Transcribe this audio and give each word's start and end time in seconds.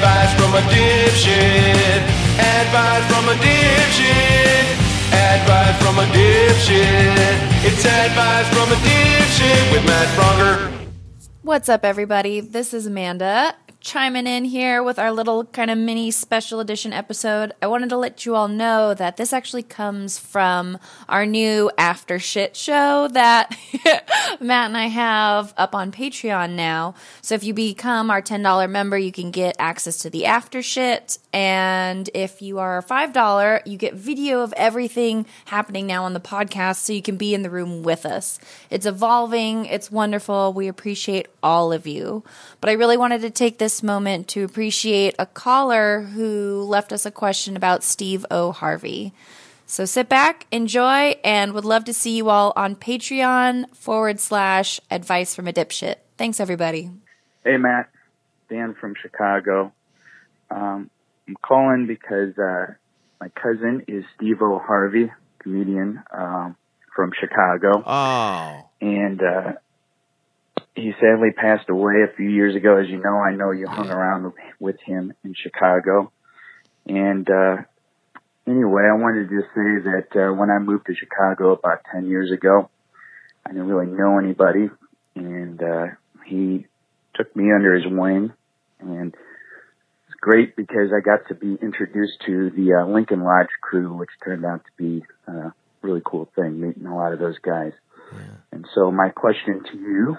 Advice 0.00 0.32
from 0.40 0.54
a 0.54 0.62
dipshit. 0.72 2.00
Advice 2.40 3.04
from 3.12 3.28
a 3.28 3.34
dipshit. 3.34 4.64
Advice 5.12 5.76
from 5.82 5.98
a 5.98 6.06
dipshit. 6.06 7.36
It's 7.66 7.84
advice 7.84 8.48
from 8.48 8.72
a 8.72 8.76
dipshit 8.76 9.72
with 9.72 9.84
Matt 9.84 10.08
Braunger. 10.16 10.88
What's 11.42 11.68
up, 11.68 11.84
everybody? 11.84 12.40
This 12.40 12.72
is 12.72 12.86
Amanda 12.86 13.54
chiming 13.80 14.26
in 14.26 14.44
here 14.44 14.82
with 14.82 14.98
our 14.98 15.10
little 15.10 15.44
kind 15.46 15.70
of 15.70 15.78
mini 15.78 16.10
special 16.10 16.60
edition 16.60 16.92
episode. 16.92 17.52
I 17.62 17.66
wanted 17.66 17.88
to 17.90 17.96
let 17.96 18.26
you 18.26 18.34
all 18.34 18.48
know 18.48 18.92
that 18.92 19.16
this 19.16 19.32
actually 19.32 19.62
comes 19.62 20.18
from 20.18 20.78
our 21.08 21.24
new 21.24 21.70
After 21.78 22.18
Shit 22.18 22.56
show 22.56 23.08
that 23.08 23.56
Matt 24.40 24.66
and 24.66 24.76
I 24.76 24.86
have 24.86 25.54
up 25.56 25.74
on 25.74 25.92
Patreon 25.92 26.50
now. 26.50 26.94
So 27.22 27.34
if 27.34 27.42
you 27.42 27.54
become 27.54 28.10
our 28.10 28.20
$10 28.20 28.70
member, 28.70 28.98
you 28.98 29.12
can 29.12 29.30
get 29.30 29.56
access 29.58 29.98
to 29.98 30.10
the 30.10 30.26
After 30.26 30.62
Shit. 30.62 31.18
And 31.32 32.10
if 32.12 32.42
you 32.42 32.58
are 32.58 32.82
$5, 32.82 33.66
you 33.66 33.78
get 33.78 33.94
video 33.94 34.40
of 34.40 34.52
everything 34.56 35.24
happening 35.46 35.86
now 35.86 36.04
on 36.04 36.12
the 36.12 36.20
podcast 36.20 36.76
so 36.76 36.92
you 36.92 37.02
can 37.02 37.16
be 37.16 37.34
in 37.34 37.42
the 37.42 37.50
room 37.50 37.82
with 37.82 38.04
us. 38.04 38.38
It's 38.68 38.84
evolving, 38.84 39.64
it's 39.66 39.90
wonderful. 39.90 40.52
We 40.52 40.68
appreciate 40.68 41.28
all 41.42 41.72
of 41.72 41.86
you. 41.86 42.24
But 42.60 42.68
I 42.68 42.74
really 42.74 42.96
wanted 42.98 43.22
to 43.22 43.30
take 43.30 43.58
this 43.58 43.69
moment 43.82 44.28
to 44.28 44.42
appreciate 44.44 45.14
a 45.18 45.26
caller 45.26 46.00
who 46.00 46.62
left 46.62 46.92
us 46.92 47.06
a 47.06 47.10
question 47.10 47.56
about 47.56 47.84
Steve 47.84 48.26
O'Harvey. 48.30 49.12
So 49.66 49.84
sit 49.84 50.08
back, 50.08 50.46
enjoy, 50.50 51.14
and 51.22 51.52
would 51.52 51.64
love 51.64 51.84
to 51.84 51.94
see 51.94 52.16
you 52.16 52.28
all 52.28 52.52
on 52.56 52.74
Patreon 52.74 53.72
forward 53.74 54.18
slash 54.18 54.80
advice 54.90 55.34
from 55.34 55.46
a 55.46 55.52
dipshit. 55.52 55.96
Thanks, 56.16 56.40
everybody. 56.40 56.90
Hey, 57.44 57.56
Matt. 57.56 57.88
Dan 58.48 58.74
from 58.74 58.94
Chicago. 59.00 59.72
Um, 60.50 60.90
I'm 61.28 61.36
calling 61.40 61.86
because 61.86 62.36
uh, 62.36 62.74
my 63.20 63.28
cousin 63.28 63.84
is 63.86 64.02
Steve 64.16 64.42
O'Harvey, 64.42 65.12
comedian 65.38 66.02
um, 66.12 66.56
from 66.94 67.12
Chicago. 67.18 67.84
Oh. 67.86 68.68
And 68.80 69.22
uh, 69.22 69.52
he 70.74 70.92
sadly 71.00 71.30
passed 71.32 71.68
away 71.68 72.02
a 72.02 72.16
few 72.16 72.28
years 72.28 72.54
ago. 72.54 72.78
As 72.78 72.88
you 72.88 72.98
know, 72.98 73.16
I 73.16 73.34
know 73.34 73.50
you 73.50 73.66
hung 73.66 73.88
around 73.88 74.32
with 74.58 74.76
him 74.84 75.12
in 75.24 75.34
Chicago. 75.34 76.12
And 76.86 77.28
uh, 77.28 77.56
anyway, 78.46 78.82
I 78.90 78.96
wanted 78.96 79.28
to 79.28 79.36
just 79.36 79.48
say 79.54 79.90
that 79.90 80.28
uh, 80.28 80.32
when 80.32 80.50
I 80.50 80.58
moved 80.58 80.86
to 80.86 80.94
Chicago 80.94 81.52
about 81.52 81.80
10 81.92 82.06
years 82.06 82.30
ago, 82.32 82.70
I 83.44 83.50
didn't 83.50 83.68
really 83.68 83.90
know 83.90 84.18
anybody. 84.18 84.70
And 85.16 85.62
uh, 85.62 85.86
he 86.26 86.66
took 87.14 87.34
me 87.34 87.52
under 87.52 87.74
his 87.74 87.84
wing. 87.86 88.32
And 88.80 89.14
it's 90.06 90.20
great 90.20 90.56
because 90.56 90.90
I 90.96 91.00
got 91.00 91.28
to 91.28 91.34
be 91.34 91.58
introduced 91.60 92.20
to 92.26 92.50
the 92.50 92.80
uh, 92.80 92.86
Lincoln 92.86 93.24
Lodge 93.24 93.50
crew, 93.60 93.94
which 93.94 94.10
turned 94.24 94.44
out 94.44 94.62
to 94.64 94.70
be 94.76 95.04
a 95.26 95.52
really 95.82 96.02
cool 96.04 96.30
thing, 96.36 96.60
meeting 96.60 96.86
a 96.86 96.96
lot 96.96 97.12
of 97.12 97.18
those 97.18 97.38
guys. 97.38 97.72
And 98.52 98.66
so 98.74 98.90
my 98.90 99.10
question 99.10 99.62
to 99.70 99.76
you 99.76 100.16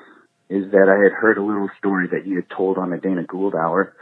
is 0.52 0.70
that 0.72 0.90
I 0.90 1.02
had 1.02 1.14
heard 1.14 1.38
a 1.38 1.44
little 1.44 1.70
story 1.80 2.10
that 2.12 2.28
you 2.28 2.36
had 2.36 2.50
told 2.50 2.78
on 2.78 2.90
the 2.90 2.98
Dana 2.98 3.24
Gould 3.24 3.56
Hour 3.56 3.96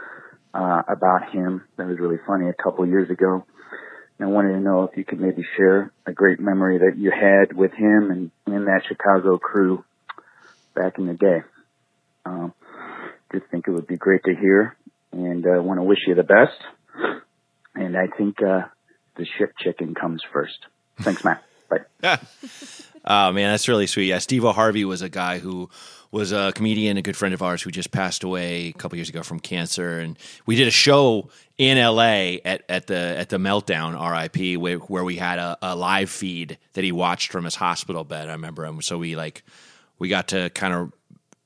uh, 0.52 0.82
about 0.88 1.30
him 1.30 1.62
that 1.76 1.86
was 1.86 2.00
really 2.00 2.18
funny 2.26 2.48
a 2.48 2.62
couple 2.62 2.84
years 2.86 3.08
ago. 3.08 3.44
And 4.18 4.28
I 4.28 4.32
wanted 4.32 4.54
to 4.54 4.60
know 4.60 4.82
if 4.82 4.96
you 4.96 5.04
could 5.04 5.20
maybe 5.20 5.42
share 5.56 5.92
a 6.06 6.12
great 6.12 6.40
memory 6.40 6.78
that 6.78 6.98
you 6.98 7.12
had 7.12 7.56
with 7.56 7.72
him 7.72 8.10
and, 8.10 8.30
and 8.46 8.66
that 8.66 8.82
Chicago 8.88 9.38
crew 9.38 9.84
back 10.74 10.98
in 10.98 11.06
the 11.06 11.14
day. 11.14 11.42
Um, 12.26 12.52
just 13.32 13.46
think 13.52 13.68
it 13.68 13.70
would 13.70 13.86
be 13.86 13.96
great 13.96 14.24
to 14.24 14.34
hear 14.34 14.76
and 15.12 15.46
uh, 15.46 15.62
want 15.62 15.78
to 15.78 15.84
wish 15.84 16.00
you 16.08 16.16
the 16.16 16.24
best. 16.24 17.22
And 17.76 17.96
I 17.96 18.08
think 18.18 18.42
uh, 18.42 18.62
the 19.16 19.24
ship 19.38 19.52
chicken 19.56 19.94
comes 19.94 20.20
first. 20.32 20.58
Thanks, 20.98 21.24
Matt. 21.24 21.44
Bye. 22.02 22.18
Oh 23.04 23.32
man, 23.32 23.50
that's 23.50 23.68
really 23.68 23.86
sweet. 23.86 24.06
Yeah, 24.06 24.18
Steve 24.18 24.44
O'Harvey 24.44 24.84
was 24.84 25.02
a 25.02 25.08
guy 25.08 25.38
who 25.38 25.70
was 26.10 26.32
a 26.32 26.52
comedian, 26.54 26.96
a 26.96 27.02
good 27.02 27.16
friend 27.16 27.32
of 27.32 27.42
ours 27.42 27.62
who 27.62 27.70
just 27.70 27.92
passed 27.92 28.24
away 28.24 28.66
a 28.68 28.72
couple 28.72 28.96
years 28.96 29.08
ago 29.08 29.22
from 29.22 29.38
cancer, 29.38 30.00
and 30.00 30.18
we 30.44 30.56
did 30.56 30.66
a 30.66 30.72
show 30.72 31.30
in 31.56 31.78
L.A. 31.78 32.40
at, 32.44 32.62
at 32.68 32.86
the 32.88 32.96
at 32.96 33.28
the 33.28 33.38
Meltdown 33.38 33.98
R.I.P. 33.98 34.56
where, 34.56 34.78
where 34.78 35.04
we 35.04 35.16
had 35.16 35.38
a, 35.38 35.56
a 35.62 35.76
live 35.76 36.10
feed 36.10 36.58
that 36.72 36.84
he 36.84 36.92
watched 36.92 37.30
from 37.30 37.44
his 37.44 37.54
hospital 37.54 38.04
bed. 38.04 38.28
I 38.28 38.32
remember 38.32 38.64
him, 38.64 38.82
so 38.82 38.98
we 38.98 39.16
like 39.16 39.44
we 39.98 40.08
got 40.08 40.28
to 40.28 40.50
kind 40.50 40.74
of 40.74 40.92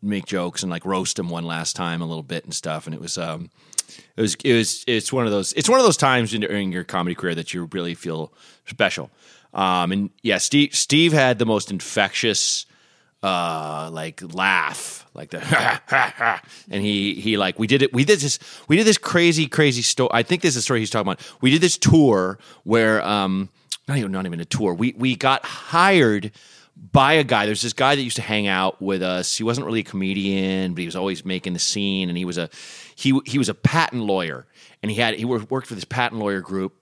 make 0.01 0.27
jokes 0.27 0.63
and 0.63 0.71
like 0.71 0.85
roast 0.85 1.19
him 1.19 1.29
one 1.29 1.45
last 1.45 1.77
time 1.77 2.03
a 2.03 2.07
little 2.07 2.23
bit 2.23 2.45
and 2.45 2.55
stuff, 2.55 2.87
and 2.87 2.95
it 2.95 3.01
was 3.01 3.19
um 3.19 3.51
it 4.17 4.21
was 4.21 4.35
it 4.45 4.55
was 4.55 4.85
it's 4.87 5.13
one 5.13 5.27
of 5.27 5.33
those 5.33 5.53
it's 5.55 5.69
one 5.69 5.79
of 5.79 5.85
those 5.85 5.97
times 5.97 6.33
in, 6.33 6.41
during 6.41 6.73
your 6.73 6.85
comedy 6.85 7.15
career 7.15 7.35
that 7.35 7.53
you 7.53 7.69
really 7.73 7.95
feel 7.95 8.33
special. 8.67 9.11
Um, 9.55 9.93
and 9.93 10.11
yeah, 10.23 10.39
Steve 10.39 10.75
Steve 10.75 11.13
had 11.13 11.39
the 11.39 11.47
most 11.47 11.71
infectious 11.71 12.67
uh 13.23 13.89
like 13.91 14.21
laugh 14.35 15.07
like 15.15 15.31
the 15.31 15.41
and 16.71 16.83
he 16.83 17.15
he 17.15 17.39
like 17.39 17.59
we 17.59 17.67
did 17.67 17.81
it 17.81 17.91
we 17.91 18.05
did 18.05 18.21
this 18.21 18.39
we 18.69 18.77
did 18.77 18.87
this 18.87 18.99
crazy 18.99 19.47
crazy 19.47 19.81
story 19.81 20.11
i 20.13 20.23
think 20.23 20.43
this 20.43 20.51
is 20.51 20.57
the 20.57 20.61
story 20.61 20.81
he's 20.81 20.91
talking 20.91 21.11
about. 21.11 21.27
We 21.41 21.51
did 21.51 21.63
this 21.63 21.79
tour 21.79 22.39
where 22.65 23.03
um 23.03 23.49
not 23.89 23.99
even 23.99 24.13
not 24.13 24.27
even 24.27 24.41
a 24.41 24.45
tour. 24.45 24.75
We 24.75 24.95
we 24.97 25.17
got 25.17 25.45
hired 25.45 26.33
by 26.93 27.15
a 27.15 27.25
guy. 27.25 27.47
There's 27.47 27.63
this 27.63 27.73
guy 27.73 27.95
that 27.95 28.03
used 28.03 28.17
to 28.17 28.23
hang 28.23 28.47
out 28.47 28.81
with 28.81 29.03
us. 29.03 29.37
He 29.37 29.45
wasn't 29.45 29.67
really 29.67 29.81
a 29.81 29.85
comedian 29.85 30.75
but 30.75 30.81
he 30.81 30.87
was 30.87 30.97
always 30.97 31.25
making 31.25 31.53
the 31.53 31.59
scene 31.59 32.09
and 32.09 32.17
he 32.19 32.25
was 32.25 32.39
a 32.39 32.49
he 32.95 33.19
he 33.27 33.39
was 33.39 33.49
a 33.49 33.55
patent 33.55 34.03
lawyer. 34.03 34.47
And 34.83 34.91
he 34.91 35.01
had 35.01 35.15
he 35.15 35.25
worked 35.25 35.67
for 35.67 35.75
this 35.75 35.85
patent 35.85 36.21
lawyer 36.21 36.41
group 36.41 36.75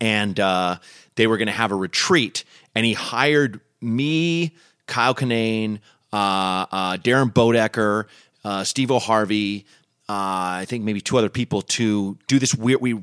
and 0.00 0.38
uh, 0.38 0.76
they 1.16 1.26
were 1.26 1.36
going 1.36 1.46
to 1.46 1.52
have 1.52 1.72
a 1.72 1.76
retreat, 1.76 2.44
and 2.74 2.84
he 2.84 2.92
hired 2.92 3.60
me, 3.80 4.54
Kyle 4.86 5.14
Kinane, 5.14 5.80
uh, 6.12 6.66
uh, 6.70 6.96
Darren 6.96 7.32
Bodecker, 7.32 8.06
uh, 8.44 8.64
Steve 8.64 8.90
O'Harvey, 8.90 9.66
uh, 10.08 10.62
I 10.62 10.66
think 10.68 10.84
maybe 10.84 11.00
two 11.00 11.18
other 11.18 11.28
people 11.28 11.62
to 11.62 12.18
do 12.26 12.38
this 12.38 12.54
weird. 12.54 12.80
We 12.80 13.02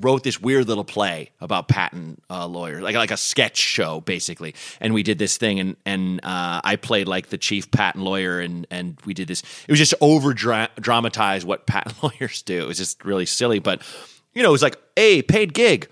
wrote 0.00 0.22
this 0.22 0.40
weird 0.40 0.66
little 0.66 0.84
play 0.84 1.30
about 1.40 1.68
patent 1.68 2.22
uh, 2.30 2.46
lawyers, 2.46 2.82
like 2.82 2.96
like 2.96 3.10
a 3.10 3.16
sketch 3.16 3.58
show 3.58 4.00
basically. 4.00 4.54
And 4.80 4.94
we 4.94 5.02
did 5.02 5.18
this 5.18 5.36
thing, 5.36 5.60
and 5.60 5.76
and 5.84 6.20
I 6.24 6.76
played 6.76 7.06
like 7.06 7.28
the 7.28 7.38
chief 7.38 7.70
patent 7.70 8.02
lawyer, 8.02 8.40
and 8.40 8.66
and 8.70 8.98
we 9.04 9.12
did 9.14 9.28
this. 9.28 9.42
It 9.68 9.70
was 9.70 9.78
just 9.78 9.94
over 10.00 10.32
dramatized 10.32 11.46
what 11.46 11.66
patent 11.66 12.02
lawyers 12.02 12.42
do. 12.42 12.62
It 12.62 12.66
was 12.66 12.78
just 12.78 13.04
really 13.04 13.26
silly, 13.26 13.58
but 13.58 13.82
you 14.34 14.42
know, 14.42 14.48
it 14.48 14.52
was 14.52 14.62
like 14.62 14.78
a 14.96 15.22
paid 15.22 15.52
gig. 15.52 15.88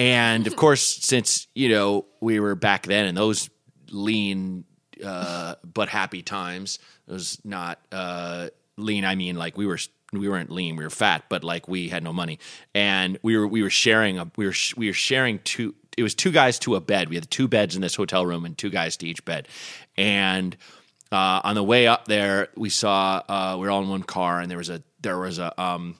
And 0.00 0.46
of 0.46 0.56
course, 0.56 0.82
since 0.82 1.46
you 1.54 1.68
know 1.68 2.06
we 2.22 2.40
were 2.40 2.54
back 2.54 2.86
then 2.86 3.04
in 3.04 3.14
those 3.14 3.50
lean 3.90 4.64
uh, 5.04 5.56
but 5.62 5.90
happy 5.90 6.22
times, 6.22 6.78
it 7.06 7.12
was 7.12 7.38
not 7.44 7.78
uh, 7.92 8.48
lean. 8.78 9.04
I 9.04 9.14
mean, 9.14 9.36
like 9.36 9.58
we 9.58 9.66
were 9.66 9.78
we 10.10 10.26
weren't 10.26 10.50
lean, 10.50 10.76
we 10.76 10.84
were 10.84 10.90
fat, 10.90 11.24
but 11.28 11.44
like 11.44 11.68
we 11.68 11.90
had 11.90 12.02
no 12.02 12.14
money, 12.14 12.38
and 12.74 13.18
we 13.22 13.36
were 13.36 13.46
we 13.46 13.62
were 13.62 13.68
sharing 13.68 14.18
a 14.18 14.30
we 14.36 14.46
were 14.46 14.54
we 14.74 14.86
were 14.86 14.94
sharing 14.94 15.38
two. 15.40 15.74
It 15.98 16.02
was 16.02 16.14
two 16.14 16.32
guys 16.32 16.58
to 16.60 16.76
a 16.76 16.80
bed. 16.80 17.10
We 17.10 17.16
had 17.16 17.30
two 17.30 17.46
beds 17.46 17.74
in 17.76 17.82
this 17.82 17.94
hotel 17.94 18.24
room, 18.24 18.46
and 18.46 18.56
two 18.56 18.70
guys 18.70 18.96
to 18.98 19.06
each 19.06 19.22
bed. 19.26 19.48
And 19.98 20.56
uh, 21.12 21.42
on 21.44 21.54
the 21.54 21.62
way 21.62 21.86
up 21.86 22.06
there, 22.06 22.48
we 22.56 22.70
saw 22.70 23.22
uh, 23.28 23.56
we 23.60 23.66
were 23.66 23.70
all 23.70 23.82
in 23.82 23.90
one 23.90 24.04
car, 24.04 24.40
and 24.40 24.50
there 24.50 24.56
was 24.56 24.70
a 24.70 24.82
there 25.02 25.18
was 25.18 25.38
a 25.38 25.60
um, 25.60 25.96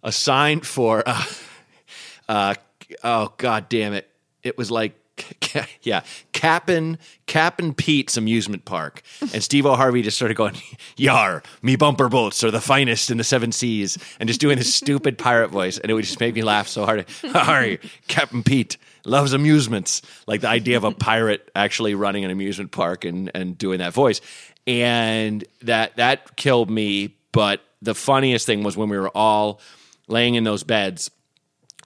a 0.00 0.12
sign 0.12 0.60
for. 0.60 1.02
Uh, 1.04 1.24
uh 2.28 2.54
oh 3.02 3.32
god 3.36 3.68
damn 3.68 3.92
it. 3.92 4.08
It 4.42 4.58
was 4.58 4.70
like 4.70 4.98
yeah 5.82 6.02
Cap'n 6.32 6.98
Cap'n 7.26 7.74
Pete's 7.74 8.16
amusement 8.16 8.64
park. 8.64 9.02
And 9.20 9.42
Steve 9.42 9.66
O'Harvey 9.66 10.02
just 10.02 10.16
started 10.16 10.36
going 10.36 10.56
yar 10.96 11.42
me 11.60 11.76
bumper 11.76 12.08
boats 12.08 12.42
are 12.42 12.50
the 12.50 12.60
finest 12.60 13.10
in 13.10 13.18
the 13.18 13.24
seven 13.24 13.52
seas 13.52 13.98
and 14.18 14.28
just 14.28 14.40
doing 14.40 14.58
this 14.58 14.74
stupid 14.82 15.18
pirate 15.18 15.48
voice. 15.48 15.78
And 15.78 15.90
it 15.90 15.94
would 15.94 16.04
just 16.04 16.20
make 16.20 16.34
me 16.34 16.42
laugh 16.42 16.68
so 16.68 16.84
hard. 16.84 17.06
Harry 17.32 17.80
Captain 18.08 18.42
Pete 18.42 18.76
loves 19.04 19.32
amusements. 19.32 20.02
Like 20.26 20.40
the 20.40 20.48
idea 20.48 20.76
of 20.76 20.84
a 20.84 20.92
pirate 20.92 21.50
actually 21.54 21.94
running 21.94 22.24
an 22.24 22.30
amusement 22.30 22.72
park 22.72 23.04
and 23.04 23.30
and 23.34 23.56
doing 23.56 23.78
that 23.78 23.92
voice. 23.92 24.20
And 24.66 25.44
that 25.62 25.96
that 25.96 26.36
killed 26.36 26.70
me. 26.70 27.16
But 27.32 27.62
the 27.80 27.94
funniest 27.94 28.46
thing 28.46 28.62
was 28.62 28.76
when 28.76 28.88
we 28.88 28.98
were 28.98 29.08
all 29.08 29.60
laying 30.06 30.34
in 30.34 30.44
those 30.44 30.62
beds 30.62 31.10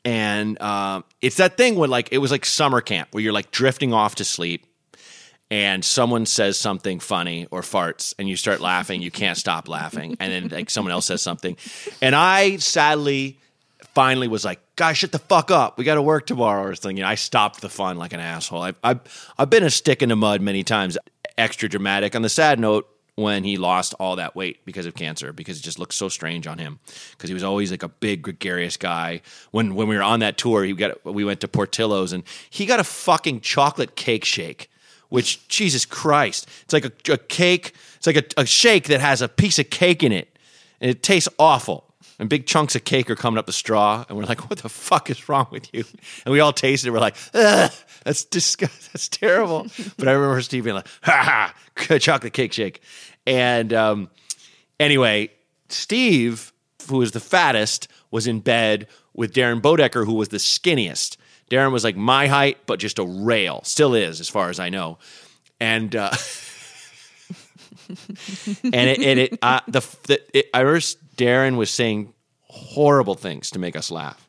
and 0.07 0.57
uh, 0.63 1.03
it's 1.21 1.39
that 1.39 1.57
thing 1.57 1.75
where 1.75 1.89
like 1.89 2.11
it 2.13 2.19
was 2.19 2.31
like 2.31 2.45
summer 2.45 2.81
camp 2.81 3.09
where 3.11 3.23
you're 3.23 3.33
like 3.33 3.51
drifting 3.51 3.93
off 3.93 4.15
to 4.15 4.25
sleep 4.25 4.65
and 5.51 5.85
someone 5.85 6.27
says 6.27 6.57
something 6.57 7.01
funny 7.01 7.49
or 7.51 7.61
farts 7.61 8.15
and 8.17 8.29
you 8.29 8.37
start 8.37 8.61
laughing 8.61 9.03
you 9.03 9.11
can't 9.11 9.37
stop 9.37 9.69
laughing. 9.69 10.17
And 10.21 10.33
then 10.33 10.49
like 10.57 10.71
someone 10.71 10.93
else 10.93 11.07
says 11.07 11.23
something. 11.23 11.57
And 12.01 12.15
i 12.15 12.57
sadly 12.57 13.41
finally 13.95 14.29
was 14.29 14.45
like 14.45 14.61
guys 14.77 14.97
shut 14.97 15.11
the 15.11 15.19
fuck 15.19 15.51
up. 15.51 15.77
We 15.77 15.83
got 15.83 15.97
to 15.97 16.03
work 16.03 16.27
tomorrow 16.27 16.63
or 16.63 16.75
something. 16.77 16.97
You 16.97 17.03
know, 17.03 17.09
i 17.09 17.17
stopped 17.17 17.61
the 17.61 17.69
fun 17.69 17.97
like 17.97 18.13
an 18.13 18.21
asshole. 18.21 18.63
I've, 18.63 18.79
I've, 18.85 19.33
I've 19.37 19.51
been 19.51 19.65
a 19.65 19.71
stick 19.71 20.03
in 20.03 20.11
the 20.11 20.17
mud 20.17 20.41
many 20.41 20.63
times. 20.63 20.97
Extra 21.37 21.69
dramatic. 21.69 22.15
On 22.15 22.23
the 22.23 22.29
sad 22.29 22.61
note 22.61 22.89
when 23.17 23.45
he 23.45 23.57
lost 23.57 23.95
all 23.99 24.17
that 24.17 24.37
weight 24.37 24.65
because 24.67 24.85
of 24.85 24.95
cancer 24.95 25.33
because 25.33 25.59
it 25.59 25.63
just 25.63 25.79
looked 25.79 25.95
so 25.95 26.09
strange 26.09 26.47
on 26.47 26.59
him. 26.59 26.79
Because 27.13 27.29
he 27.29 27.35
was 27.35 27.43
always 27.43 27.71
like 27.71 27.83
a 27.83 27.89
big 27.89 28.23
gregarious 28.23 28.77
guy. 28.77 29.23
When 29.51 29.75
when 29.75 29.89
we 29.89 29.97
were 29.97 30.03
on 30.03 30.21
that 30.21 30.39
tour 30.39 30.65
he 30.65 30.73
got 30.75 31.05
we 31.05 31.25
went 31.25 31.41
to 31.41 31.49
Portillo's 31.49 32.13
and 32.13 32.23
he 32.51 32.67
got 32.67 32.79
a 32.79 32.85
fucking 32.85 33.41
chocolate 33.41 33.97
cake 33.97 34.25
shake 34.25 34.71
which 35.09 35.49
Jesus 35.49 35.87
Christ 35.87 36.49
it's 36.63 36.73
like 36.73 36.85
a, 36.85 37.13
a 37.13 37.19
cake 37.19 37.73
it's 37.97 38.07
like 38.07 38.17
a, 38.17 38.41
a 38.41 38.47
shake 38.47 38.85
that 38.85 39.01
has 39.01 39.23
a 39.23 39.29
piece 39.29 39.59
of 39.59 39.71
cake 39.71 40.03
in 40.03 40.13
it. 40.13 40.29
And 40.81 40.91
it 40.91 41.03
tastes 41.03 41.29
awful 41.39 41.87
and 42.19 42.29
big 42.29 42.47
chunks 42.47 42.75
of 42.75 42.85
cake 42.85 43.11
are 43.11 43.17
coming 43.17 43.39
up 43.39 43.47
the 43.47 43.53
straw, 43.53 44.05
and 44.09 44.17
we're 44.17 44.25
like, 44.25 44.49
"What 44.49 44.61
the 44.61 44.69
fuck 44.69 45.11
is 45.11 45.29
wrong 45.29 45.47
with 45.51 45.73
you?" 45.75 45.85
And 46.25 46.33
we 46.33 46.41
all 46.41 46.53
tasted 46.53 46.89
it. 46.89 46.91
We're 46.93 47.01
like, 47.01 47.17
"That's 47.33 48.25
disgusting. 48.25 48.89
That's 48.93 49.09
terrible." 49.09 49.67
but 49.99 50.09
I 50.09 50.13
remember 50.13 50.41
Steve 50.43 50.65
being 50.65 50.77
like, 50.77 50.89
"Ha 51.03 51.53
ha, 51.77 51.99
chocolate 51.99 52.33
cake 52.33 52.53
shake." 52.53 52.81
And 53.27 53.73
um, 53.73 54.11
anyway, 54.79 55.31
Steve, 55.69 56.53
who 56.89 56.99
was 56.99 57.13
the 57.13 57.21
fattest, 57.21 57.89
was 58.11 58.27
in 58.27 58.41
bed 58.41 58.87
with 59.15 59.35
Darren 59.35 59.61
Bodecker, 59.61 60.05
who 60.07 60.15
was 60.15 60.29
the 60.29 60.37
skinniest. 60.39 61.17
Darren 61.51 61.73
was 61.73 61.85
like 61.85 61.97
my 61.97 62.27
height, 62.27 62.59
but 62.67 62.79
just 62.79 62.99
a 62.99 63.05
rail. 63.05 63.61
Still 63.65 63.95
is, 63.95 64.21
as 64.21 64.29
far 64.29 64.51
as 64.51 64.59
I 64.59 64.69
know. 64.69 64.99
And 65.61 65.95
uh, 65.95 66.11
and 68.65 68.75
it, 68.75 68.99
and 68.99 69.19
it 69.19 69.39
uh, 69.43 69.61
the, 69.69 69.81
the 70.07 70.39
it, 70.39 70.51
I 70.53 70.61
remember 70.61 70.81
Darren 71.17 71.57
was 71.57 71.71
saying 71.71 72.13
horrible 72.43 73.15
things 73.15 73.51
to 73.51 73.59
make 73.59 73.77
us 73.77 73.91
laugh, 73.91 74.29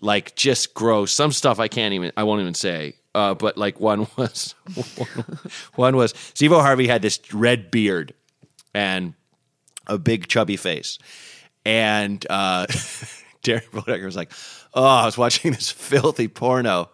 like 0.00 0.34
just 0.36 0.74
gross. 0.74 1.12
Some 1.12 1.32
stuff 1.32 1.58
I 1.58 1.68
can't 1.68 1.94
even 1.94 2.12
I 2.16 2.24
won't 2.24 2.40
even 2.40 2.54
say. 2.54 2.96
Uh, 3.14 3.34
but 3.34 3.56
like 3.56 3.78
one 3.78 4.06
was 4.16 4.54
one 5.76 5.96
was 5.96 6.14
Steve 6.34 6.50
Harvey 6.50 6.86
had 6.86 7.02
this 7.02 7.20
red 7.32 7.70
beard 7.70 8.12
and 8.74 9.14
a 9.86 9.98
big 9.98 10.26
chubby 10.26 10.56
face, 10.56 10.98
and 11.64 12.26
uh, 12.28 12.66
Darren 13.44 13.68
Bodecker 13.70 14.04
was 14.04 14.16
like, 14.16 14.32
"Oh, 14.72 14.84
I 14.84 15.04
was 15.04 15.16
watching 15.16 15.52
this 15.52 15.70
filthy 15.70 16.28
porno. 16.28 16.90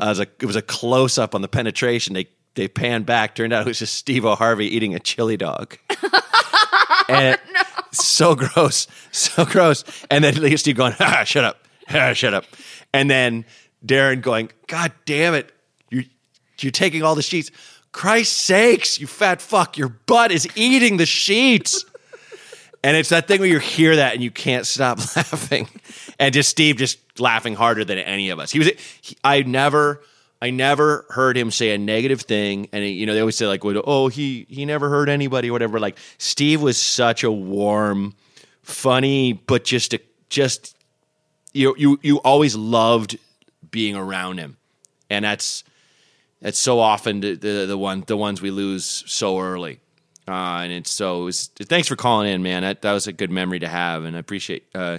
Uh, 0.00 0.04
it 0.04 0.08
was 0.08 0.20
a 0.20 0.26
it 0.40 0.46
was 0.46 0.56
a 0.56 0.62
close 0.62 1.18
up 1.18 1.34
on 1.34 1.42
the 1.42 1.48
penetration. 1.48 2.14
They 2.14 2.28
they 2.58 2.68
panned 2.68 3.06
back. 3.06 3.34
Turned 3.34 3.52
out 3.52 3.66
it 3.66 3.68
was 3.68 3.78
just 3.78 3.94
Steve 3.94 4.24
Harvey 4.24 4.66
eating 4.66 4.94
a 4.94 5.00
chili 5.00 5.36
dog. 5.36 5.78
and 7.08 7.38
no. 7.52 7.60
so 7.92 8.34
gross, 8.34 8.86
so 9.12 9.44
gross. 9.44 9.84
And 10.10 10.24
then 10.24 10.58
Steve 10.58 10.76
going, 10.76 10.94
ah, 11.00 11.24
shut 11.24 11.44
up, 11.44 11.66
ah, 11.88 12.12
shut 12.12 12.34
up. 12.34 12.44
And 12.92 13.10
then 13.10 13.44
Darren 13.86 14.20
going, 14.20 14.50
God 14.66 14.92
damn 15.06 15.34
it, 15.34 15.52
you 15.90 16.04
you're 16.60 16.72
taking 16.72 17.02
all 17.02 17.14
the 17.14 17.22
sheets. 17.22 17.50
Christ 17.92 18.36
sakes, 18.36 19.00
you 19.00 19.06
fat 19.06 19.40
fuck, 19.40 19.78
your 19.78 19.88
butt 19.88 20.32
is 20.32 20.46
eating 20.54 20.98
the 20.98 21.06
sheets. 21.06 21.84
And 22.84 22.96
it's 22.96 23.08
that 23.08 23.26
thing 23.26 23.40
where 23.40 23.48
you 23.48 23.58
hear 23.58 23.96
that 23.96 24.14
and 24.14 24.22
you 24.22 24.30
can't 24.30 24.66
stop 24.66 24.98
laughing. 25.16 25.68
And 26.18 26.34
just 26.34 26.50
Steve 26.50 26.76
just 26.76 26.98
laughing 27.18 27.54
harder 27.54 27.84
than 27.84 27.98
any 27.98 28.30
of 28.30 28.38
us. 28.38 28.50
He 28.50 28.58
was 28.58 28.70
he, 29.00 29.16
I 29.24 29.42
never 29.42 30.02
I 30.40 30.50
never 30.50 31.04
heard 31.10 31.36
him 31.36 31.50
say 31.50 31.74
a 31.74 31.78
negative 31.78 32.22
thing, 32.22 32.68
and 32.72 32.84
you 32.84 33.06
know 33.06 33.14
they 33.14 33.20
always 33.20 33.36
say 33.36 33.46
like, 33.46 33.64
"Oh, 33.64 34.08
he 34.08 34.46
he 34.48 34.64
never 34.64 34.88
hurt 34.88 35.08
anybody," 35.08 35.50
whatever. 35.50 35.80
Like 35.80 35.98
Steve 36.18 36.62
was 36.62 36.78
such 36.78 37.24
a 37.24 37.32
warm, 37.32 38.14
funny, 38.62 39.32
but 39.32 39.64
just 39.64 39.94
a 39.94 40.00
just 40.28 40.76
you 41.52 41.74
you 41.76 41.98
you 42.02 42.18
always 42.18 42.54
loved 42.54 43.18
being 43.70 43.96
around 43.96 44.38
him, 44.38 44.56
and 45.10 45.24
that's 45.24 45.64
that's 46.40 46.58
so 46.58 46.78
often 46.78 47.20
the 47.20 47.34
the, 47.34 47.66
the 47.66 47.78
one 47.78 48.04
the 48.06 48.16
ones 48.16 48.40
we 48.40 48.50
lose 48.50 49.02
so 49.06 49.40
early. 49.40 49.80
Uh, 50.28 50.60
and 50.62 50.72
it's 50.72 50.90
so 50.90 51.22
it 51.22 51.24
was, 51.24 51.46
thanks 51.46 51.88
for 51.88 51.96
calling 51.96 52.30
in, 52.30 52.42
man. 52.42 52.60
That, 52.60 52.82
that 52.82 52.92
was 52.92 53.06
a 53.06 53.14
good 53.14 53.30
memory 53.30 53.60
to 53.60 53.68
have, 53.68 54.04
and 54.04 54.14
I 54.14 54.18
appreciate 54.18 54.66
uh, 54.74 54.98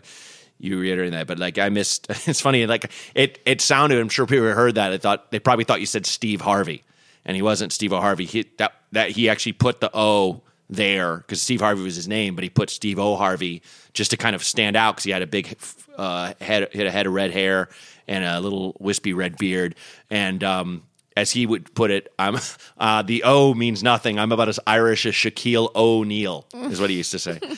you 0.59 0.79
reiterating 0.79 1.13
that, 1.13 1.27
but 1.27 1.39
like 1.39 1.57
I 1.57 1.69
missed. 1.69 2.07
It's 2.27 2.41
funny, 2.41 2.65
like 2.67 2.91
it. 3.15 3.39
It 3.45 3.61
sounded. 3.61 3.99
I'm 3.99 4.09
sure 4.09 4.25
people 4.25 4.51
heard 4.51 4.75
that. 4.75 4.91
I 4.91 4.97
thought 4.97 5.31
they 5.31 5.39
probably 5.39 5.63
thought 5.63 5.79
you 5.79 5.85
said 5.85 6.05
Steve 6.05 6.41
Harvey, 6.41 6.83
and 7.25 7.35
he 7.35 7.41
wasn't 7.41 7.71
Steve 7.73 7.93
O 7.93 7.99
Harvey. 7.99 8.25
He 8.25 8.43
that 8.57 8.73
that 8.91 9.11
he 9.11 9.29
actually 9.29 9.53
put 9.53 9.79
the 9.79 9.89
O 9.93 10.41
there 10.69 11.17
because 11.17 11.41
Steve 11.41 11.61
Harvey 11.61 11.81
was 11.81 11.95
his 11.95 12.07
name, 12.07 12.35
but 12.35 12.43
he 12.43 12.49
put 12.49 12.69
Steve 12.69 12.99
O 12.99 13.15
Harvey 13.15 13.61
just 13.93 14.11
to 14.11 14.17
kind 14.17 14.35
of 14.35 14.43
stand 14.43 14.75
out 14.75 14.95
because 14.95 15.05
he 15.05 15.11
had 15.11 15.21
a 15.21 15.27
big 15.27 15.57
uh, 15.97 16.33
head, 16.39 16.73
had 16.73 16.85
a 16.85 16.91
head 16.91 17.07
of 17.07 17.13
red 17.13 17.31
hair 17.31 17.69
and 18.07 18.23
a 18.23 18.39
little 18.39 18.75
wispy 18.79 19.13
red 19.13 19.37
beard, 19.37 19.75
and 20.09 20.43
um, 20.43 20.83
as 21.15 21.31
he 21.31 21.45
would 21.45 21.73
put 21.73 21.91
it, 21.91 22.11
I'm 22.17 22.37
uh, 22.77 23.01
the 23.01 23.23
O 23.23 23.53
means 23.53 23.83
nothing. 23.83 24.19
I'm 24.19 24.31
about 24.31 24.49
as 24.49 24.59
Irish 24.65 25.05
as 25.05 25.13
Shaquille 25.13 25.73
O'Neal 25.75 26.45
is 26.53 26.79
what 26.79 26.89
he 26.89 26.97
used 26.97 27.11
to 27.11 27.19
say. 27.19 27.39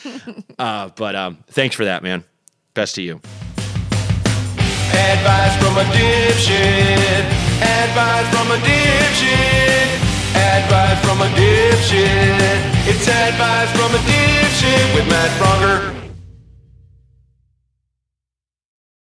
Uh, 0.59 0.89
but 0.95 1.15
um, 1.15 1.39
thanks 1.47 1.75
for 1.75 1.85
that, 1.85 2.03
man. 2.03 2.23
Best 2.73 2.95
to 2.95 3.01
you. 3.01 3.19
Advice 4.93 5.55
from 5.61 5.77
a 5.77 5.83
dipshit. 5.91 7.25
Advice 7.61 8.27
from 8.33 8.51
a 8.51 8.57
dipshit. 8.63 9.87
Advice 10.35 10.99
from 11.05 11.21
a 11.21 11.29
dipshit. 11.35 12.87
It's 12.87 13.07
advice 13.07 13.71
from 13.71 13.93
a 13.93 13.99
dipshit 14.07 14.95
with 14.95 15.07
Matt. 15.09 16.00